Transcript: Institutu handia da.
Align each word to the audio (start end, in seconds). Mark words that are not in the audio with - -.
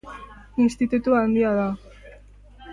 Institutu 0.65 1.15
handia 1.19 1.53
da. 1.61 1.69